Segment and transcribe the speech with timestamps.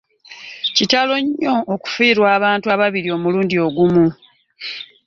[0.75, 4.07] Kitalo nnyo okufiirwa abantu ababiri omulundi ogumu.